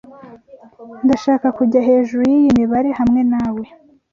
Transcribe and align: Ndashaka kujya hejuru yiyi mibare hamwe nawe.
Ndashaka 1.05 1.47
kujya 1.57 1.81
hejuru 1.87 2.21
yiyi 2.31 2.49
mibare 2.59 2.89
hamwe 2.99 3.21
nawe. 3.31 3.63